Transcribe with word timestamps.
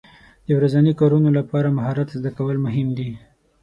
د 0.45 0.47
ورځني 0.57 0.93
کارونو 0.99 1.29
لپاره 1.39 1.75
مهارت 1.77 2.09
زده 2.17 2.31
کول 2.37 2.57
مهم 2.65 2.87
دي. 2.97 3.09